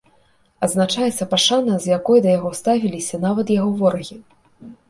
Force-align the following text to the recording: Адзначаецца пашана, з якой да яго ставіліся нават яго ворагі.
Адзначаецца 0.67 1.27
пашана, 1.33 1.77
з 1.85 1.93
якой 1.97 2.23
да 2.27 2.33
яго 2.37 2.51
ставіліся 2.61 3.23
нават 3.27 3.53
яго 3.59 3.71
ворагі. 3.83 4.17